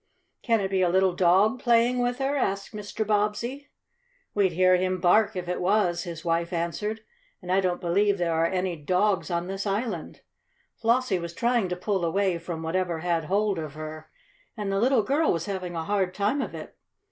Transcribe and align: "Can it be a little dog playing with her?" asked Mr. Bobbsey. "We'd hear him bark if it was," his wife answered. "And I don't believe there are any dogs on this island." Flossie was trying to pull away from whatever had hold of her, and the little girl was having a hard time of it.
"Can 0.41 0.61
it 0.61 0.71
be 0.71 0.81
a 0.81 0.89
little 0.89 1.13
dog 1.13 1.59
playing 1.59 1.99
with 1.99 2.17
her?" 2.17 2.35
asked 2.35 2.73
Mr. 2.73 3.05
Bobbsey. 3.05 3.69
"We'd 4.33 4.53
hear 4.53 4.75
him 4.75 4.99
bark 4.99 5.35
if 5.35 5.47
it 5.47 5.61
was," 5.61 6.05
his 6.05 6.25
wife 6.25 6.51
answered. 6.51 7.01
"And 7.39 7.51
I 7.51 7.59
don't 7.61 7.79
believe 7.79 8.17
there 8.17 8.33
are 8.33 8.47
any 8.47 8.75
dogs 8.75 9.29
on 9.29 9.45
this 9.45 9.67
island." 9.67 10.21
Flossie 10.75 11.19
was 11.19 11.35
trying 11.35 11.69
to 11.69 11.75
pull 11.75 12.03
away 12.03 12.39
from 12.39 12.63
whatever 12.63 13.01
had 13.01 13.25
hold 13.25 13.59
of 13.59 13.75
her, 13.75 14.09
and 14.57 14.71
the 14.71 14.79
little 14.79 15.03
girl 15.03 15.31
was 15.31 15.45
having 15.45 15.75
a 15.75 15.83
hard 15.85 16.15
time 16.15 16.41
of 16.41 16.55
it. 16.55 16.75